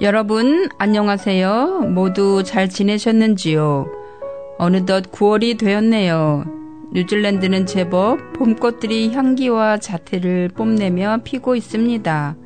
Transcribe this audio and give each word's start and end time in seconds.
여러분, 0.00 0.68
안녕하세요. 0.78 1.90
모두 1.90 2.42
잘 2.42 2.68
지내셨는지요? 2.68 3.86
어느덧 4.58 5.12
9월이 5.12 5.58
되었네요. 5.58 6.44
뉴질랜드는 6.92 7.66
제법 7.66 8.32
봄꽃들이 8.32 9.12
향기와 9.12 9.78
자태를 9.78 10.48
뽐내며 10.48 11.18
피고 11.24 11.54
있습니다. 11.54 12.36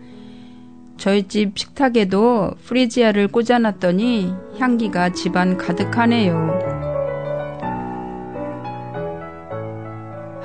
저희 0.99 1.23
집 1.29 1.57
식탁에도 1.57 2.51
프리지아를 2.65 3.29
꽂아놨더니 3.29 4.35
향기가 4.59 5.11
집안 5.11 5.57
가득하네요. 5.57 6.76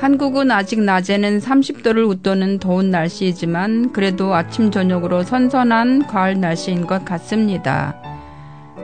한국은 0.02 0.50
아직 0.50 0.82
낮에는 0.82 1.38
30도를 1.38 2.10
웃도는 2.10 2.58
더운 2.58 2.90
날씨이지만 2.90 3.94
그래도 3.94 4.34
아침 4.34 4.72
저녁으로 4.72 5.22
선선한 5.22 6.08
가을 6.08 6.40
날씨인 6.40 6.88
것 6.88 7.06
같습니다. 7.06 8.02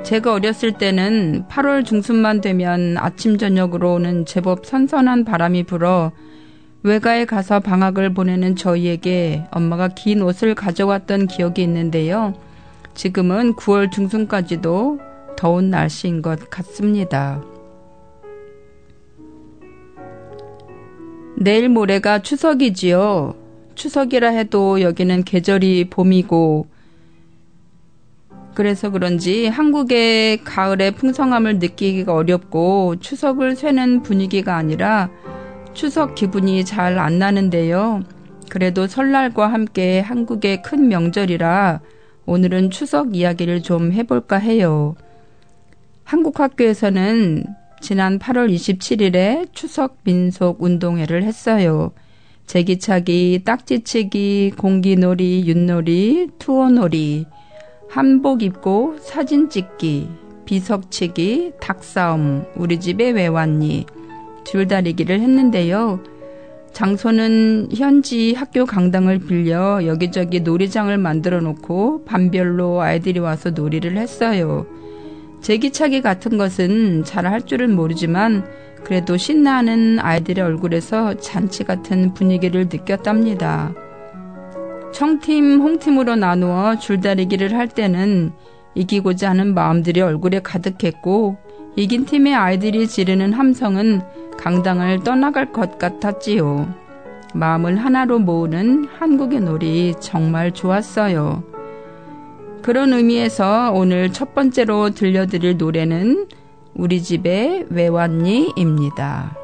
제가 0.03 0.33
어렸을 0.33 0.73
때는 0.73 1.45
8월 1.49 1.83
중순만 1.83 2.41
되면 2.41 2.97
아침 2.99 3.39
저녁으로 3.39 3.95
오는 3.95 4.27
제법 4.27 4.67
선선한 4.67 5.25
바람이 5.25 5.63
불어 5.63 6.11
외가에 6.83 7.25
가서 7.25 7.61
방학을 7.61 8.13
보내는 8.13 8.55
저희에게 8.55 9.45
엄마가 9.49 9.87
긴 9.87 10.21
옷을 10.21 10.53
가져왔던 10.53 11.25
기억이 11.25 11.63
있는데요. 11.63 12.35
지금은 12.93 13.55
9월 13.55 13.91
중순까지도 13.91 14.99
더운 15.35 15.71
날씨인 15.71 16.21
것 16.21 16.47
같습니다. 16.51 17.41
내일 21.39 21.69
모레가 21.69 22.23
추석이지요. 22.23 23.35
추석이라 23.75 24.29
해도 24.29 24.81
여기는 24.81 25.23
계절이 25.23 25.89
봄이고, 25.91 26.65
그래서 28.55 28.89
그런지 28.89 29.45
한국의 29.45 30.43
가을의 30.43 30.95
풍성함을 30.95 31.59
느끼기가 31.59 32.11
어렵고 32.15 32.95
추석을 32.99 33.55
쇠는 33.55 34.01
분위기가 34.01 34.55
아니라 34.55 35.11
추석 35.75 36.15
기분이 36.15 36.65
잘 36.65 36.97
안 36.97 37.19
나는데요. 37.19 38.01
그래도 38.49 38.87
설날과 38.87 39.45
함께 39.45 39.99
한국의 39.99 40.63
큰 40.63 40.87
명절이라 40.87 41.81
오늘은 42.25 42.71
추석 42.71 43.15
이야기를 43.15 43.61
좀 43.61 43.91
해볼까 43.91 44.37
해요. 44.37 44.95
한국 46.03 46.39
학교에서는 46.39 47.43
지난 47.79 48.19
8월 48.19 48.53
27일에 48.53 49.47
추석 49.53 49.97
민속 50.03 50.61
운동회를 50.61 51.23
했어요. 51.23 51.91
제기차기, 52.47 53.41
딱지치기, 53.45 54.53
공기놀이, 54.57 55.43
윷놀이, 55.45 56.29
투어놀이, 56.39 57.25
한복 57.89 58.41
입고 58.41 58.97
사진 59.01 59.49
찍기, 59.49 60.07
비석치기, 60.45 61.53
닭싸움, 61.59 62.45
우리 62.55 62.79
집에 62.79 63.11
왜 63.11 63.27
왔니? 63.27 63.85
줄다리기를 64.45 65.19
했는데요. 65.19 65.99
장소는 66.71 67.69
현지 67.75 68.33
학교 68.33 68.65
강당을 68.65 69.19
빌려 69.19 69.85
여기저기 69.85 70.41
놀이장을 70.41 70.95
만들어 70.97 71.41
놓고 71.41 72.05
반별로 72.05 72.81
아이들이 72.81 73.19
와서 73.19 73.49
놀이를 73.49 73.97
했어요. 73.97 74.65
제기차기 75.41 76.01
같은 76.01 76.37
것은 76.37 77.03
잘 77.03 77.25
할 77.25 77.41
줄은 77.41 77.75
모르지만 77.75 78.45
그래도 78.83 79.17
신나는 79.17 79.99
아이들의 79.99 80.43
얼굴에서 80.43 81.15
잔치 81.15 81.63
같은 81.63 82.13
분위기를 82.13 82.69
느꼈답니다. 82.71 83.73
청팀, 84.93 85.59
홍팀으로 85.59 86.15
나누어 86.15 86.77
줄다리기를 86.77 87.53
할 87.55 87.67
때는 87.67 88.31
이기고자 88.75 89.31
하는 89.31 89.53
마음들이 89.53 90.01
얼굴에 90.01 90.39
가득했고 90.39 91.37
이긴 91.75 92.05
팀의 92.05 92.33
아이들이 92.33 92.87
지르는 92.87 93.33
함성은 93.33 94.01
강당을 94.37 95.03
떠나갈 95.03 95.51
것 95.51 95.77
같았지요. 95.77 96.73
마음을 97.33 97.77
하나로 97.77 98.19
모으는 98.19 98.87
한국의 98.97 99.41
놀이 99.41 99.93
정말 99.99 100.51
좋았어요. 100.51 101.43
그런 102.61 102.93
의미에서 102.93 103.71
오늘 103.73 104.11
첫 104.11 104.33
번째로 104.33 104.89
들려드릴 104.91 105.57
노래는 105.57 106.27
우리 106.73 107.01
집에 107.01 107.65
왜 107.69 107.87
왔니? 107.87 108.53
입니다. 108.55 109.35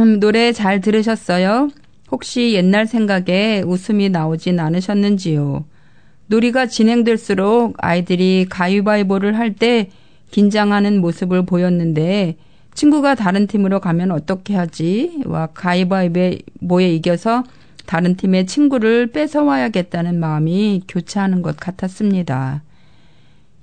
음, 0.00 0.18
노래 0.18 0.52
잘 0.52 0.80
들으셨어요? 0.80 1.68
혹시 2.10 2.54
옛날 2.54 2.86
생각에 2.86 3.62
웃음이 3.66 4.08
나오진 4.08 4.58
않으셨는지요? 4.58 5.64
놀이가 6.26 6.66
진행될수록 6.66 7.74
아이들이 7.78 8.46
가위바위보를 8.48 9.36
할 9.38 9.54
때 9.54 9.90
긴장하는 10.30 11.00
모습을 11.00 11.44
보였는데 11.44 12.36
친구가 12.74 13.14
다른 13.16 13.46
팀으로 13.46 13.80
가면 13.80 14.10
어떻게 14.12 14.54
하지? 14.54 15.20
와 15.26 15.48
가위바위보에 15.48 16.94
이겨서 16.94 17.42
다른 17.84 18.16
팀의 18.16 18.46
친구를 18.46 19.08
뺏어와야겠다는 19.08 20.18
마음이 20.18 20.82
교차하는 20.88 21.42
것 21.42 21.56
같았습니다. 21.56 22.62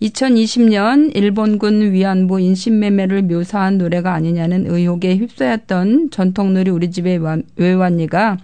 2020년 0.02 1.16
일본군 1.16 1.92
위안부 1.92 2.40
인신매매를 2.40 3.24
묘사한 3.24 3.80
노래가 3.80 4.14
아니냐는 4.14 4.68
의혹에 4.68 5.16
휩싸였던 5.16 6.12
전통놀이 6.12 6.70
우리 6.70 6.92
집의 6.92 7.20
외환이가 7.56 8.38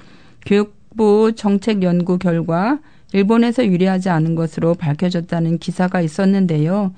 교육부 0.45 1.33
정책 1.35 1.83
연구 1.83 2.17
결과 2.17 2.79
일본에서 3.13 3.67
유리하지 3.67 4.09
않은 4.09 4.33
것으로 4.33 4.73
밝혀졌다는 4.73 5.59
기사가 5.59 6.01
있었는데요. 6.01 6.91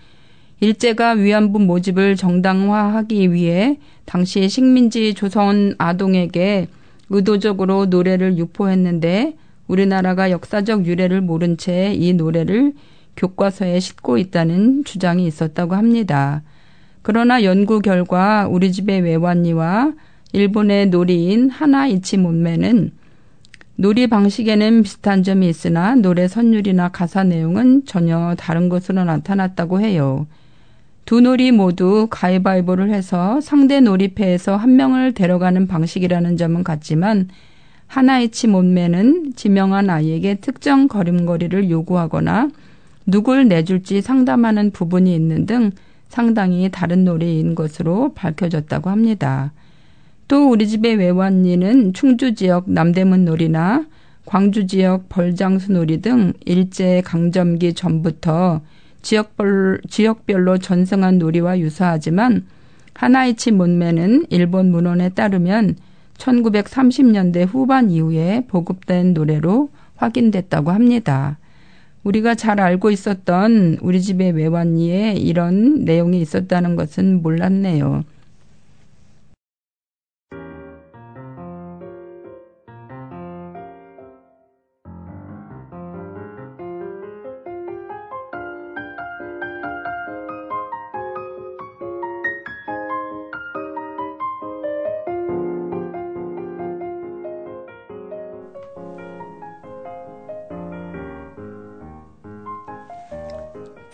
일제가 0.61 1.11
위안부 1.11 1.59
모집을 1.59 2.15
정당화하기 2.15 3.33
위해 3.33 3.77
당시 4.05 4.47
식민지 4.47 5.13
조선 5.13 5.75
아동에게 5.77 6.67
의도적으로 7.09 7.87
노래를 7.87 8.37
유포했는데 8.37 9.35
우리나라가 9.67 10.31
역사적 10.31 10.85
유래를 10.85 11.19
모른 11.19 11.57
채 11.57 11.93
이 11.93 12.13
노래를 12.13 12.71
교과서에 13.17 13.79
싣고 13.79 14.17
있다는 14.17 14.83
주장이 14.83 15.25
있었다고 15.25 15.75
합니다. 15.75 16.43
그러나 17.01 17.43
연구 17.43 17.79
결과 17.79 18.47
우리 18.47 18.71
집의 18.71 19.01
외환이와 19.01 19.93
일본의 20.33 20.87
놀이인 20.87 21.49
하나이치 21.49 22.17
몸매는 22.17 22.91
놀이 23.77 24.07
방식에는 24.07 24.83
비슷한 24.83 25.21
점이 25.21 25.47
있으나 25.49 25.95
노래 25.95 26.27
선율이나 26.27 26.89
가사 26.89 27.23
내용은 27.23 27.85
전혀 27.85 28.35
다른 28.37 28.69
것으로 28.69 29.03
나타났다고 29.03 29.81
해요. 29.81 30.27
두 31.05 31.21
놀이 31.21 31.51
모두 31.51 32.07
가위바위보를 32.09 32.89
해서 32.89 33.39
상대 33.41 33.79
놀이패에서 33.81 34.55
한 34.55 34.75
명을 34.75 35.13
데려가는 35.13 35.67
방식이라는 35.67 36.37
점은 36.37 36.63
같지만 36.63 37.29
하나이치 37.87 38.47
몸매는 38.47 39.33
지명한 39.35 39.89
아이에게 39.89 40.35
특정 40.35 40.87
걸음걸이를 40.87 41.69
요구하거나 41.69 42.49
누굴 43.05 43.47
내줄지 43.47 44.01
상담하는 44.01 44.71
부분이 44.71 45.13
있는 45.13 45.45
등 45.45 45.71
상당히 46.09 46.69
다른 46.71 47.03
놀이인 47.03 47.55
것으로 47.55 48.13
밝혀졌다고 48.13 48.89
합니다. 48.89 49.51
또 50.27 50.49
우리 50.49 50.67
집의 50.67 50.95
외환리는 50.95 51.93
충주 51.93 52.33
지역 52.33 52.69
남대문 52.69 53.25
놀이나 53.25 53.85
광주 54.25 54.65
지역 54.65 55.07
벌장수 55.07 55.71
놀이 55.71 56.01
등 56.01 56.33
일제 56.45 57.01
강점기 57.05 57.73
전부터 57.75 58.61
지역별, 59.03 59.81
지역별로 59.87 60.57
전승한 60.57 61.19
놀이와 61.19 61.59
유사하지만 61.59 62.45
하나이치 62.95 63.51
문매는 63.51 64.25
일본 64.29 64.71
문헌에 64.71 65.09
따르면 65.09 65.75
1930년대 66.17 67.45
후반 67.45 67.91
이후에 67.91 68.45
보급된 68.47 69.13
노래로 69.13 69.69
확인됐다고 69.97 70.71
합니다. 70.71 71.37
우리가 72.05 72.35
잘 72.35 72.59
알고 72.59 72.91
있었던 72.91 73.79
우리 73.81 74.01
집의 74.01 74.31
외환리에 74.33 75.13
이런 75.13 75.83
내용이 75.85 76.21
있었다는 76.21 76.75
것은 76.75 77.21
몰랐네요. 77.21 78.03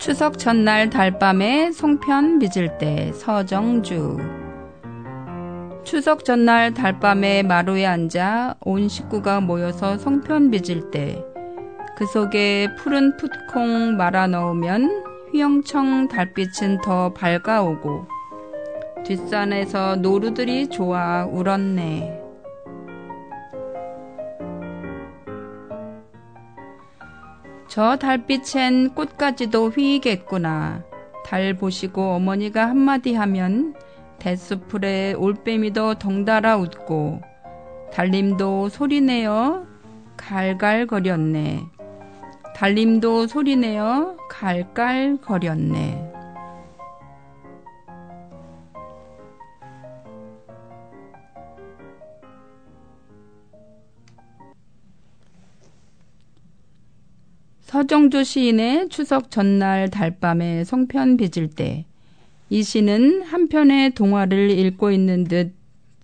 추석 0.02 0.38
전날 0.38 0.90
달밤에 0.90 1.70
송편 1.70 2.40
빚을 2.40 2.78
때 2.78 3.12
서정주 3.12 4.18
추석 5.84 6.24
전날 6.24 6.74
달밤에 6.74 7.42
마루에 7.42 7.86
앉아 7.86 8.56
온 8.60 8.88
식구가 8.88 9.40
모여서 9.40 9.96
송편 9.98 10.50
빚을 10.50 10.90
때 10.90 11.32
그 12.02 12.06
속에 12.06 12.74
푸른 12.78 13.16
풋콩 13.16 13.96
말아 13.96 14.26
넣으면 14.26 15.04
휘영청 15.30 16.08
달빛은 16.08 16.80
더 16.82 17.12
밝아오고 17.12 18.08
뒷산에서 19.04 19.96
노루들이 19.96 20.68
좋아 20.68 21.24
울었네. 21.26 22.21
저 27.72 27.96
달빛엔 27.96 28.90
꽃까지도 28.94 29.70
휘겠구나. 29.70 30.84
달 31.24 31.54
보시고 31.56 32.02
어머니가 32.12 32.68
한마디 32.68 33.14
하면 33.14 33.74
대수풀에 34.18 35.14
올빼미도 35.14 35.94
덩달아 35.94 36.58
웃고 36.58 37.22
달림도 37.90 38.68
소리내어 38.68 39.64
갈갈거렸네. 40.18 41.62
달림도 42.54 43.26
소리내어 43.26 44.18
갈갈거렸네. 44.28 46.11
서정조 57.82 58.22
시인의 58.22 58.90
추석 58.90 59.30
전날 59.30 59.90
달밤에 59.90 60.64
송편 60.64 61.16
빚을 61.16 61.50
때 61.50 61.84
이 62.52 62.62
시는 62.62 63.22
한편의 63.22 63.94
동화를 63.94 64.50
읽고 64.50 64.90
있는 64.90 65.24
듯 65.24 65.54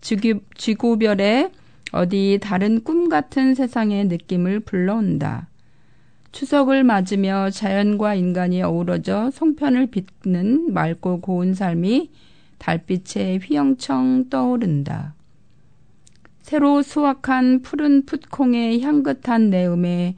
지구, 0.01 0.41
지구별의 0.57 1.51
어디 1.93 2.39
다른 2.41 2.83
꿈 2.83 3.11
같은 3.11 3.55
세상의 3.55 4.07
느낌을 4.07 4.61
불러온다. 4.61 5.49
추석을 6.33 6.85
맞으며 6.85 7.51
자연과 7.51 8.15
인간이 8.15 8.63
어우러져 8.63 9.31
송편을 9.31 9.89
빚는 9.89 10.73
맑고 10.73 11.21
고운 11.21 11.53
삶이 11.53 12.11
달빛에 12.57 13.41
휘영청 13.43 14.31
떠오른다. 14.31 15.15
새로 16.41 16.81
수확한 16.81 17.61
푸른 17.61 18.07
풋콩의 18.07 18.81
향긋한 18.81 19.51
내음에 19.51 20.17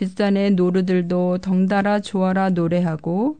뒷산의 0.00 0.52
노루들도 0.52 1.38
덩달아 1.42 2.00
좋아라 2.00 2.48
노래하고 2.48 3.38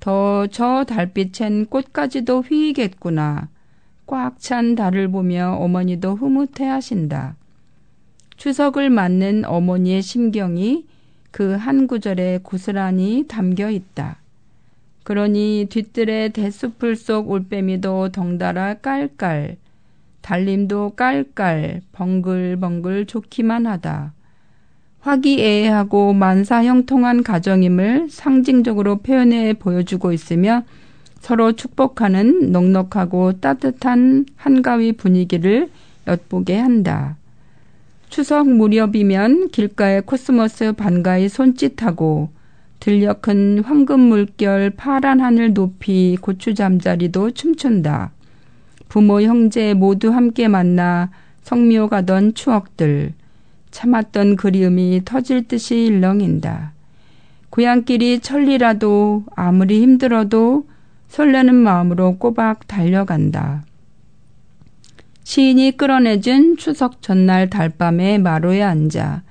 더 0.00 0.48
저 0.50 0.84
달빛엔 0.84 1.66
꽃까지도 1.66 2.40
휘겠구나. 2.40 3.48
꽉 4.06 4.40
찬 4.40 4.74
달을 4.74 5.08
보며 5.08 5.56
어머니도 5.60 6.16
흐뭇해 6.16 6.66
하신다. 6.66 7.36
추석을 8.36 8.90
맞는 8.90 9.44
어머니의 9.44 10.02
심경이 10.02 10.86
그 11.30 11.54
한 11.54 11.86
구절에 11.86 12.40
고스란히 12.42 13.26
담겨 13.28 13.70
있다. 13.70 14.16
그러니 15.04 15.68
뒤뜰의 15.70 16.30
대숲풀 16.30 16.96
속 16.96 17.30
올빼미도 17.30 18.08
덩달아 18.10 18.74
깔깔, 18.74 19.56
달림도 20.20 20.94
깔깔, 20.96 21.80
벙글벙글 21.92 23.06
좋기만 23.06 23.66
하다. 23.66 24.14
화기애애하고 25.02 26.12
만사형통한 26.12 27.22
가정임을 27.22 28.08
상징적으로 28.08 28.98
표현해 28.98 29.52
보여주고 29.54 30.12
있으며 30.12 30.62
서로 31.20 31.52
축복하는 31.52 32.50
넉넉하고 32.50 33.34
따뜻한 33.40 34.26
한가위 34.36 34.92
분위기를 34.92 35.70
엿보게 36.06 36.56
한다. 36.58 37.16
추석 38.08 38.48
무렵이면 38.48 39.48
길가에 39.50 40.00
코스모스 40.00 40.72
반가이 40.72 41.28
손짓하고 41.28 42.30
들녘 42.80 43.22
큰 43.22 43.60
황금 43.60 44.00
물결 44.00 44.70
파란 44.70 45.20
하늘 45.20 45.54
높이 45.54 46.16
고추 46.20 46.54
잠자리도 46.54 47.30
춤춘다. 47.30 48.10
부모 48.88 49.22
형제 49.22 49.72
모두 49.74 50.10
함께 50.10 50.48
만나 50.48 51.10
성묘 51.42 51.88
가던 51.88 52.34
추억들 52.34 53.14
참았던 53.72 54.36
그리움이 54.36 55.02
터질 55.04 55.48
듯이 55.48 55.86
일렁인다. 55.86 56.72
고향길이 57.50 58.20
천리라도 58.20 59.24
아무리 59.34 59.82
힘들어도 59.82 60.68
설레는 61.08 61.54
마음으로 61.56 62.18
꼬박 62.18 62.68
달려간다. 62.68 63.64
시인이 65.24 65.76
끌어내준 65.76 66.56
추석 66.56 67.02
전날 67.02 67.50
달밤에 67.50 68.18
마루에 68.18 68.62
앉아 68.62 69.22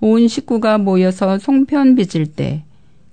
온 0.00 0.26
식구가 0.26 0.78
모여서 0.78 1.38
송편 1.38 1.94
빚을 1.94 2.26
때 2.26 2.64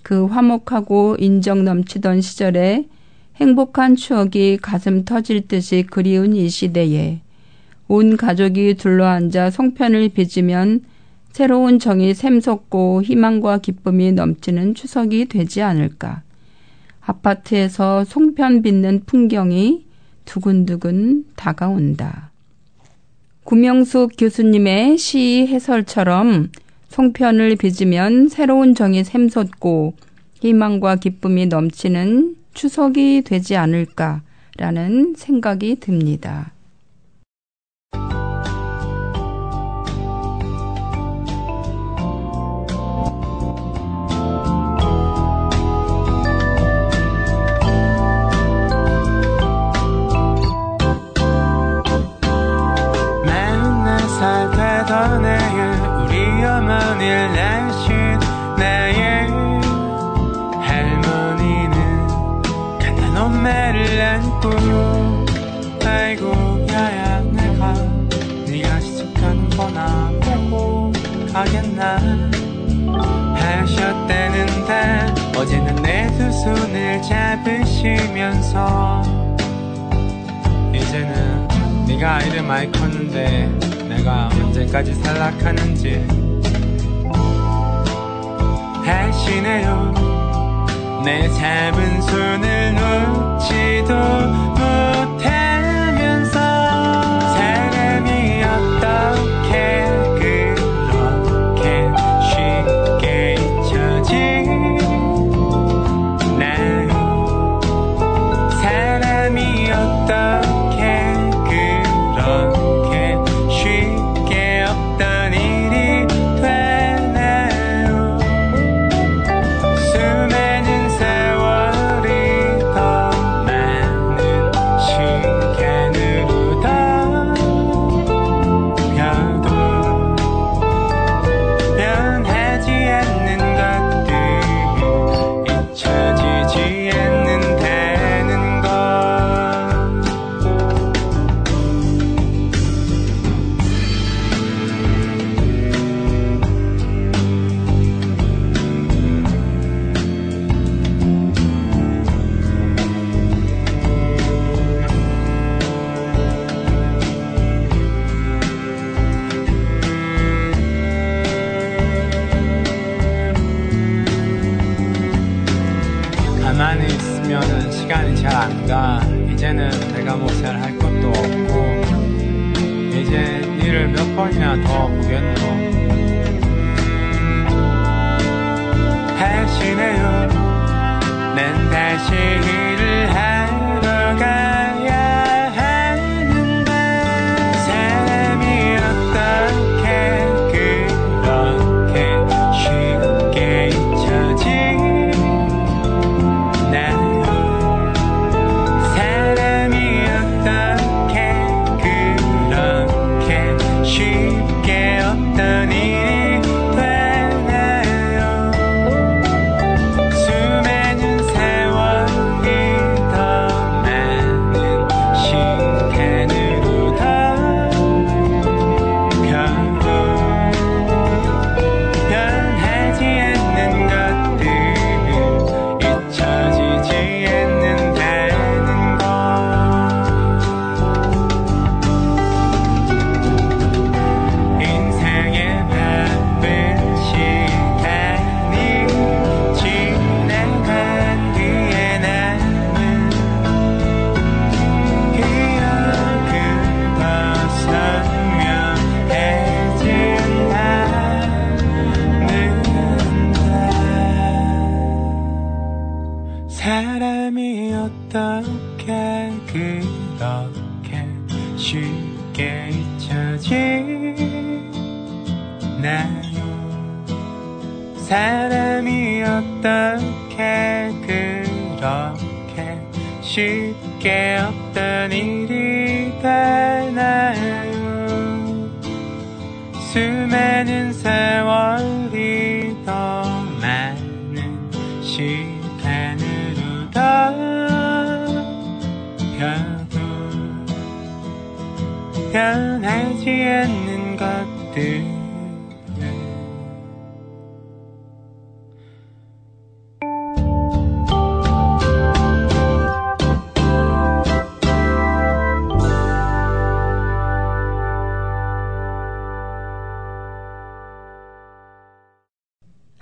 그 0.03 0.25
화목하고 0.25 1.17
인정 1.19 1.63
넘치던 1.63 2.21
시절에 2.21 2.87
행복한 3.35 3.95
추억이 3.95 4.57
가슴 4.57 5.05
터질 5.05 5.47
듯이 5.47 5.85
그리운 5.89 6.35
이 6.35 6.49
시대에 6.49 7.21
온 7.91 8.15
가족이 8.15 8.75
둘러앉아 8.75 9.49
송편을 9.49 10.07
빚으면 10.15 10.79
새로운 11.33 11.77
정이 11.77 12.13
샘솟고 12.13 13.03
희망과 13.03 13.57
기쁨이 13.57 14.13
넘치는 14.13 14.75
추석이 14.75 15.25
되지 15.25 15.61
않을까. 15.61 16.21
아파트에서 17.01 18.05
송편 18.05 18.61
빚는 18.61 19.01
풍경이 19.05 19.85
두근두근 20.23 21.25
다가온다. 21.35 22.31
구명숙 23.43 24.13
교수님의 24.17 24.97
시 24.97 25.45
해설처럼 25.49 26.51
송편을 26.87 27.57
빚으면 27.57 28.29
새로운 28.29 28.73
정이 28.73 29.03
샘솟고 29.03 29.95
희망과 30.39 30.95
기쁨이 30.95 31.47
넘치는 31.47 32.37
추석이 32.53 33.23
되지 33.25 33.57
않을까라는 33.57 35.15
생각이 35.17 35.81
듭니다. 35.81 36.53
아이를 82.11 82.43
많이 82.43 82.69
컸는데 82.73 83.47
내가 83.87 84.27
언제까지 84.33 84.93
살락하는지. 84.95 86.05
하시네요. 88.83 89.93
내 91.05 91.27
잡은 91.29 92.01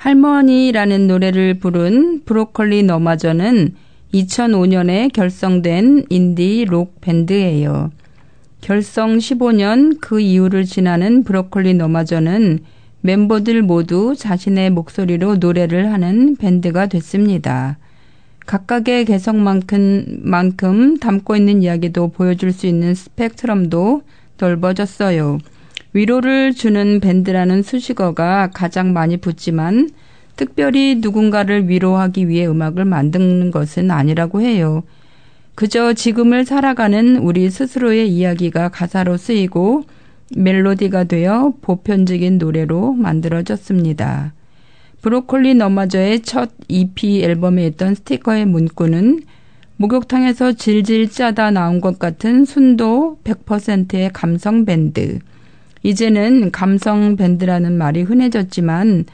할머니라는 0.10 1.06
노래를 1.06 1.60
부른 1.60 2.24
브로콜리 2.25 2.82
너마저는 2.82 3.75
2005년에 4.12 5.13
결성된 5.13 6.06
인디 6.10 6.66
록 6.68 7.00
밴드예요. 7.00 7.92
결성 8.60 9.20
15년 9.20 10.00
그 10.01 10.20
이후를 10.20 10.66
지나는 10.66 11.24
브로콜리 11.24 11.75
너마저는 11.75 12.60
멤버들 13.01 13.62
모두 13.62 14.16
자신의 14.18 14.72
목소리로 14.72 15.36
노래를 15.36 15.94
하는 15.94 16.36
밴드가 16.38 16.88
됐습니다. 16.88 17.78
각각의 18.48 19.06
개성만큼 19.06 20.22
만큼 20.24 20.98
담고 20.98 21.36
있는 21.36 21.62
이야기도 21.62 22.08
보여줄 22.08 22.51
수 22.51 22.66
있는 22.66 22.96
스펙트럼도 22.96 24.01
넓어졌어요. 24.39 25.38
위로를 25.93 26.53
주는 26.53 27.00
밴드라는 27.00 27.63
수식어가 27.63 28.51
가장 28.53 28.93
많이 28.93 29.17
붙지만 29.17 29.89
특별히 30.36 30.95
누군가를 31.00 31.67
위로하기 31.67 32.29
위해 32.29 32.48
음악을 32.48 32.86
만드는 32.86 33.51
것은 33.51 33.91
아니라고 33.91 34.41
해요. 34.41 34.83
그저 35.55 35.93
지금을 35.93 36.45
살아가는 36.45 37.17
우리 37.17 37.50
스스로의 37.50 38.09
이야기가 38.09 38.69
가사로 38.69 39.17
쓰이고 39.17 39.83
멜로디가 40.36 41.05
되어 41.05 41.53
보편적인 41.62 42.38
노래로 42.38 42.93
만들어졌습니다. 42.93 44.33
브로콜리 45.01 45.55
너마저의 45.55 46.21
첫 46.21 46.51
EP 46.67 47.24
앨범에 47.24 47.67
있던 47.67 47.95
스티커의 47.95 48.45
문구는 48.45 49.21
목욕탕에서 49.77 50.53
질질 50.53 51.09
짜다 51.09 51.51
나온 51.51 51.79
것 51.79 52.00
같은 52.00 52.43
순도 52.45 53.19
100%의 53.24 54.12
감성 54.12 54.65
밴드. 54.65 55.19
이제는 55.83 56.51
감성 56.51 57.15
밴드라는 57.15 57.77
말이 57.77 58.01
흔해졌지만 58.01 59.05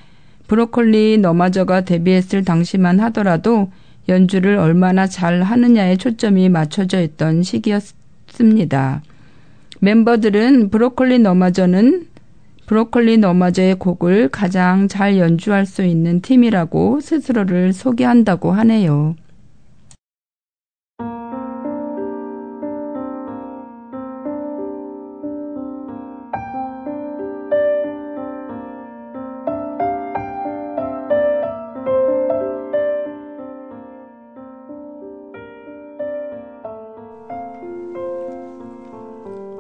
브로콜리 0.47 1.17
너마저가 1.19 1.81
데뷔했을 1.81 2.43
당시만 2.43 2.99
하더라도 2.99 3.71
연주를 4.07 4.57
얼마나 4.57 5.07
잘 5.07 5.41
하느냐에 5.41 5.97
초점이 5.97 6.49
맞춰져 6.49 7.01
있던 7.01 7.43
시기였습니다. 7.43 9.01
멤버들은 9.79 10.69
브로콜리 10.69 11.19
너마저는 11.19 12.07
브로콜리 12.67 13.17
너마저의 13.17 13.75
곡을 13.75 14.29
가장 14.29 14.87
잘 14.87 15.17
연주할 15.17 15.65
수 15.65 15.83
있는 15.83 16.21
팀이라고 16.21 16.99
스스로를 16.99 17.73
소개한다고 17.73 18.51
하네요. 18.51 19.15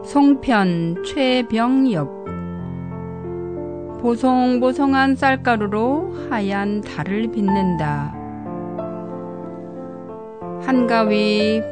송편 0.05 1.03
최병엽 1.03 2.25
보송보송한 4.01 5.15
쌀가루로 5.15 6.29
하얀 6.29 6.81
달을 6.81 7.31
빚는다. 7.31 8.13
한가위 10.61 11.63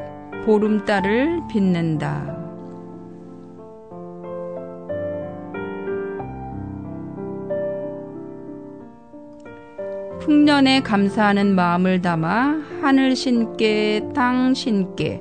보름달을 0.45 1.41
빚는다. 1.47 2.35
풍년에 10.21 10.81
감사하는 10.81 11.53
마음을 11.53 12.01
담아 12.01 12.61
하늘 12.81 13.15
신께 13.15 14.09
땅 14.15 14.55
신께 14.55 15.19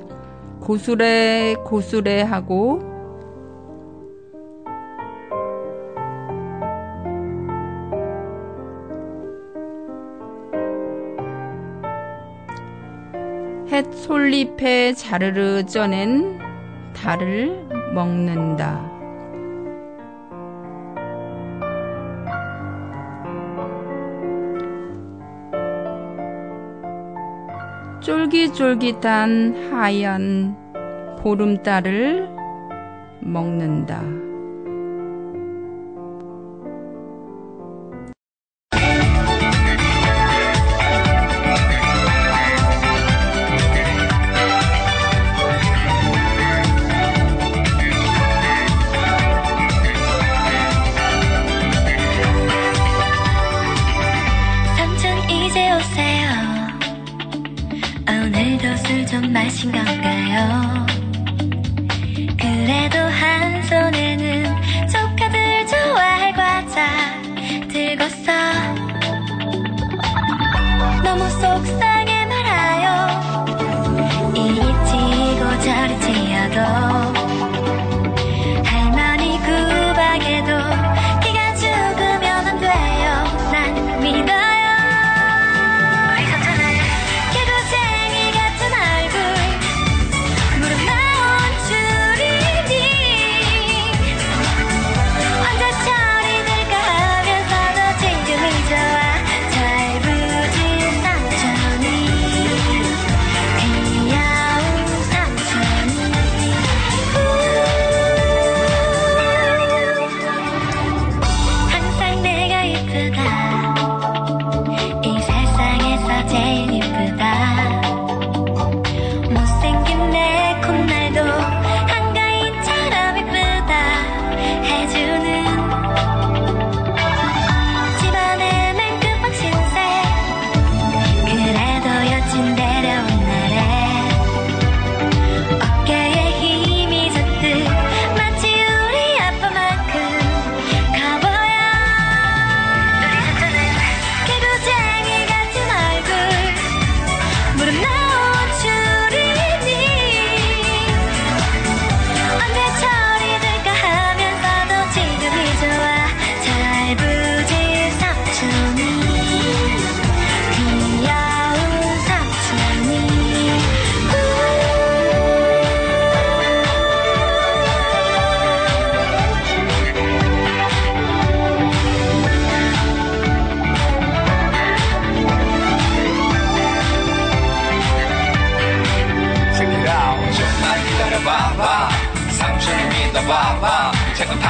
고수래 0.61 1.57
고수래 1.62 2.22
하고 2.22 2.91
햇 13.73 13.91
솔잎에 13.91 14.93
자르르 14.93 15.65
쪄낸 15.65 16.39
달을 16.93 17.67
먹는다. 17.95 18.87
쫄깃쫄깃한 28.03 29.71
하얀 29.73 30.55
보름달을 31.23 32.29
먹는다. 33.21 34.32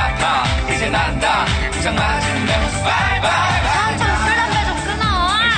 팍팍 0.02 0.70
이제 0.74 0.88
난다. 0.90 1.44
부상 1.70 1.94
맞은 1.94 2.44
면 2.44 2.82
바이바이. 2.82 3.98
술 3.98 4.06
담배 4.34 4.64
좀 4.66 4.76
끊어. 4.84 5.04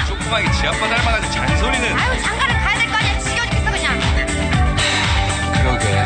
조그마게 0.09 0.51
지 0.53 0.67
아빠 0.67 0.81
닮아가지고 0.89 1.33
잔소리는. 1.35 1.99
아유 1.99 2.23
장가를 2.23 2.55
가야 2.61 2.79
될 2.79 2.89
거 2.91 2.97
아니야. 2.97 3.19
지겨워 3.19 3.47
죽겠어 3.47 3.71
그냥. 3.71 3.99
그러게. 5.55 6.05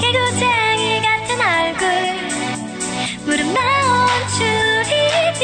개구쟁이 0.00 1.02
같은 1.02 1.28
얼굴. 1.40 1.84
무릎 3.26 3.42
나온 3.52 4.28
줄이니 4.36 5.42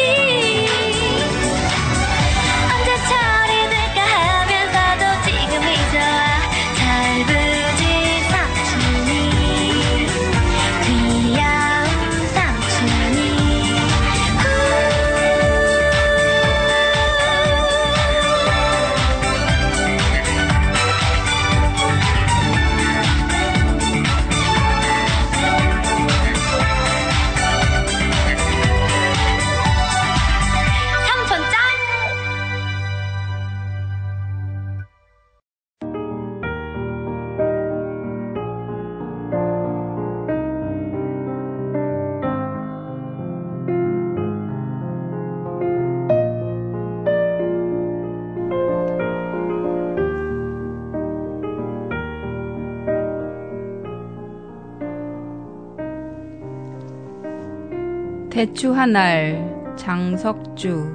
대추 58.40 58.72
한 58.72 58.96
알 58.96 59.76
장석주 59.76 60.86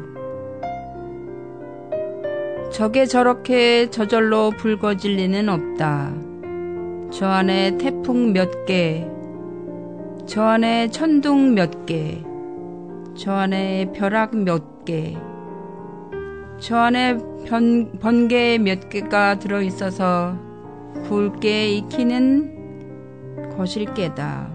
저게 2.74 3.06
저렇게 3.06 3.92
저절로 3.92 4.50
붉어질 4.50 5.18
리는 5.18 5.48
없다. 5.48 6.12
저 7.12 7.28
안에 7.28 7.78
태풍 7.78 8.34
몇 8.34 8.66
개, 8.66 9.08
저 10.26 10.42
안에 10.42 10.88
천둥 10.88 11.54
몇 11.54 11.86
개, 11.86 12.24
저 13.16 13.34
안에 13.34 13.92
벼락 13.94 14.36
몇 14.36 14.84
개, 14.84 15.16
저 16.60 16.78
안에 16.78 17.20
변, 17.46 18.00
번개 18.00 18.58
몇 18.58 18.90
개가 18.90 19.38
들어있어서 19.38 20.36
굵게 21.08 21.70
익히는 21.76 23.54
거실게다. 23.56 24.55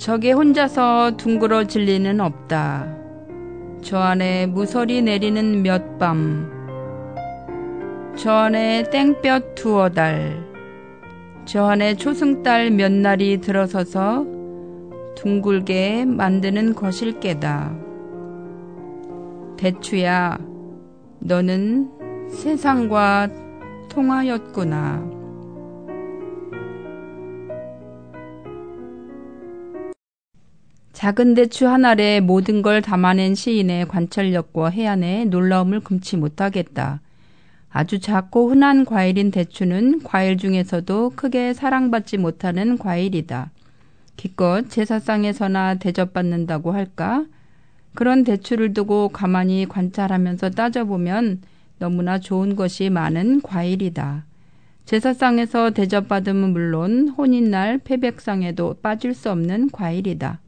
저게 0.00 0.32
혼자서 0.32 1.18
둥그러 1.18 1.64
질 1.64 1.84
리는 1.84 2.20
없다. 2.20 2.86
저 3.82 3.98
안에 3.98 4.46
무서리 4.46 5.02
내리는 5.02 5.62
몇 5.62 5.98
밤, 5.98 6.50
저 8.16 8.32
안에 8.32 8.84
땡볕 8.88 9.54
두어 9.54 9.90
달, 9.90 10.42
저 11.44 11.66
안에 11.66 11.96
초승달 11.96 12.70
몇 12.70 12.90
날이 12.90 13.42
들어서서 13.42 14.24
둥글게 15.16 16.06
만드는 16.06 16.74
것일게다. 16.74 17.76
대추야, 19.58 20.38
너는 21.18 21.90
세상과 22.30 23.28
통하였구나. 23.90 25.19
작은 31.00 31.32
대추 31.32 31.66
한 31.66 31.86
알에 31.86 32.20
모든 32.20 32.60
걸 32.60 32.82
담아낸 32.82 33.34
시인의 33.34 33.88
관찰력과 33.88 34.68
해안의 34.68 35.28
놀라움을 35.28 35.80
금치 35.80 36.18
못하겠다. 36.18 37.00
아주 37.70 38.00
작고 38.00 38.50
흔한 38.50 38.84
과일인 38.84 39.30
대추는 39.30 40.02
과일 40.02 40.36
중에서도 40.36 41.12
크게 41.16 41.54
사랑받지 41.54 42.18
못하는 42.18 42.76
과일이다. 42.76 43.50
기껏 44.18 44.68
제사상에서나 44.68 45.76
대접받는다고 45.76 46.72
할까? 46.72 47.24
그런 47.94 48.22
대추를 48.22 48.74
두고 48.74 49.08
가만히 49.08 49.64
관찰하면서 49.66 50.50
따져보면 50.50 51.40
너무나 51.78 52.18
좋은 52.18 52.56
것이 52.56 52.90
많은 52.90 53.40
과일이다. 53.40 54.26
제사상에서 54.84 55.70
대접받으면 55.70 56.50
물론 56.50 57.08
혼인날 57.08 57.78
패백상에도 57.78 58.74
빠질 58.82 59.14
수 59.14 59.30
없는 59.30 59.70
과일이다. 59.70 60.40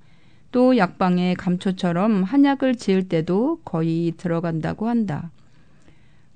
또 0.52 0.76
약방의 0.76 1.34
감초처럼 1.34 2.22
한약을 2.22 2.76
지을 2.76 3.08
때도 3.08 3.60
거의 3.64 4.12
들어간다고 4.16 4.88
한다. 4.88 5.30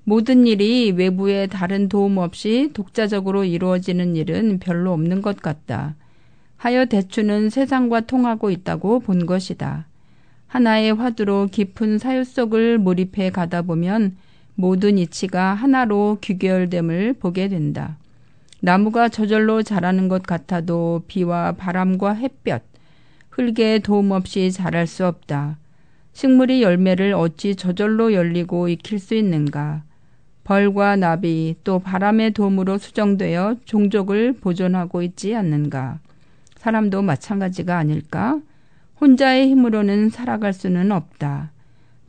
모든 0.03 0.47
일이 0.47 0.91
외부의 0.91 1.47
다른 1.47 1.87
도움 1.87 2.17
없이 2.17 2.71
독자적으로 2.73 3.43
이루어지는 3.43 4.15
일은 4.15 4.59
별로 4.59 4.91
없는 4.93 5.21
것 5.21 5.37
같다. 5.41 5.95
하여 6.57 6.85
대추는 6.85 7.49
세상과 7.49 8.01
통하고 8.01 8.49
있다고 8.49 9.01
본 9.01 9.25
것이다. 9.25 9.85
하나의 10.47 10.93
화두로 10.93 11.49
깊은 11.51 11.99
사유 11.99 12.23
속을 12.23 12.79
몰입해 12.79 13.31
가다 13.31 13.61
보면 13.61 14.17
모든 14.55 14.97
이치가 14.97 15.53
하나로 15.53 16.17
규결됨을 16.21 17.13
보게 17.19 17.47
된다. 17.47 17.97
나무가 18.59 19.09
저절로 19.09 19.61
자라는 19.61 20.07
것 20.07 20.23
같아도 20.23 21.03
비와 21.07 21.51
바람과 21.51 22.13
햇볕, 22.13 22.63
흙에 23.37 23.77
도움 23.77 24.09
없이 24.11 24.51
자랄 24.51 24.87
수 24.87 25.05
없다. 25.05 25.59
식물이 26.13 26.63
열매를 26.63 27.13
어찌 27.13 27.55
저절로 27.55 28.11
열리고 28.11 28.67
익힐 28.67 28.97
수 28.97 29.13
있는가? 29.13 29.83
벌과 30.43 30.95
나비 30.95 31.55
또 31.63 31.77
바람의 31.77 32.31
도움으로 32.31 32.79
수정되어 32.79 33.57
종족을 33.65 34.33
보존하고 34.33 35.03
있지 35.03 35.35
않는가? 35.35 35.99
사람도 36.55 37.03
마찬가지가 37.03 37.77
아닐까? 37.77 38.39
혼자의 38.99 39.49
힘으로는 39.49 40.09
살아갈 40.09 40.51
수는 40.51 40.91
없다. 40.91 41.51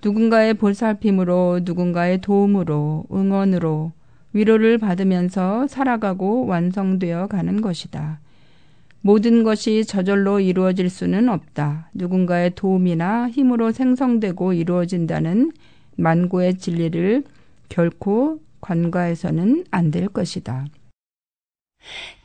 누군가의 0.03 0.55
볼살핌으로 0.55 1.61
누군가의 1.63 2.23
도움으로 2.23 3.05
응원으로 3.13 3.93
위로를 4.33 4.79
받으면서 4.79 5.67
살아가고 5.67 6.47
완성되어 6.47 7.27
가는 7.27 7.61
것이다. 7.61 8.21
모든 9.01 9.45
것이 9.45 9.85
저절로 9.85 10.41
이루어질 10.41 10.91
수는 10.91 11.29
없다. 11.29 11.91
누군가의 11.95 12.55
도움이나 12.55 13.29
힘으로 13.31 13.73
생성되고 13.73 14.53
이루어진다는 14.53 15.53
만고의 15.97 16.59
진리를 16.59 17.25
결코 17.69 18.41
관과해서는 18.61 19.65
안 19.71 19.91
될 19.91 20.09
것이다. 20.09 20.67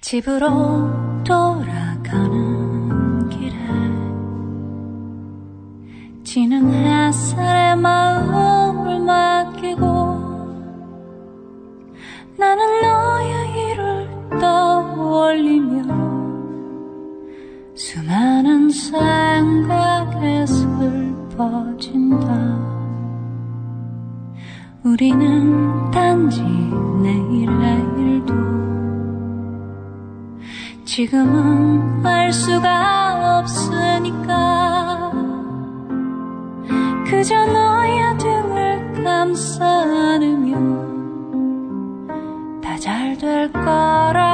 집으로 0.02 0.48
돌아가는 1.24 3.30
길에 3.30 3.54
지는 6.24 6.70
햇살에 6.74 7.76
마음을 7.76 9.00
맡기고 9.00 9.86
나는 12.38 12.82
너의 12.82 13.72
일을 13.72 14.10
떠올리며 14.42 16.03
수많은 17.76 18.70
생각에 18.70 20.46
슬퍼진다. 20.46 22.28
우리는 24.84 25.92
단지 25.92 26.44
내일의 26.44 27.82
일도 27.98 28.34
지금은 30.86 32.06
알 32.06 32.32
수가 32.32 33.40
없으니까. 33.40 35.12
그저 37.08 37.46
너의 37.46 38.18
등을 38.20 39.04
감싸 39.04 39.66
안으며 39.66 40.58
다잘 42.62 43.18
될 43.18 43.52
거라 43.52 44.33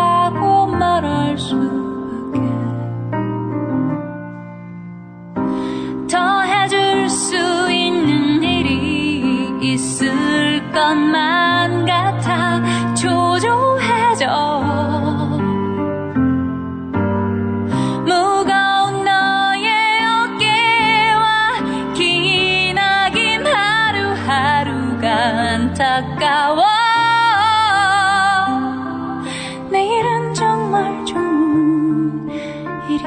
것만 10.90 11.86
같아 11.86 12.64
조조해져. 12.96 14.26
안타까워. 25.40 26.64
내일은 29.72 30.34
정말 30.34 31.06
좋은 31.06 32.30
일이 32.90 33.06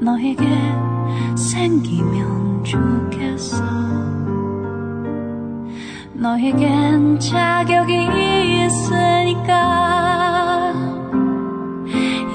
너에게 0.00 0.44
생기면 1.36 2.64
좋은 2.64 3.01
너에겐 6.22 7.18
자격이 7.18 7.92
있으니까. 8.64 10.72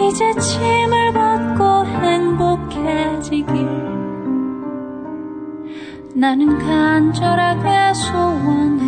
이제 0.02 0.34
짐을 0.34 1.14
벗고 1.14 1.86
행복해지길. 1.86 3.66
나는 6.16 6.60
간절하게 6.60 7.94
소원해 7.94 8.87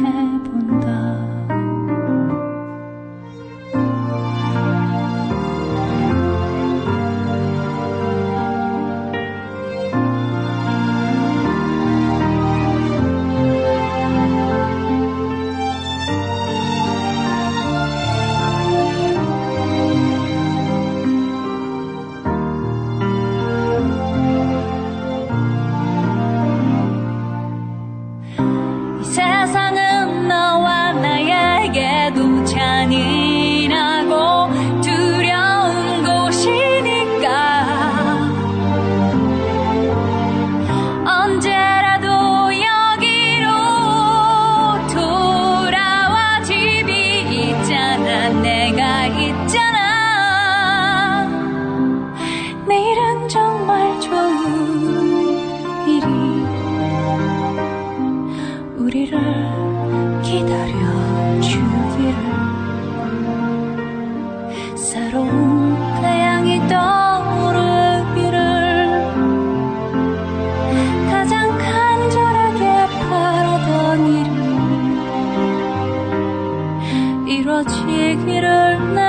지기를 77.63 78.93
난 78.93 79.09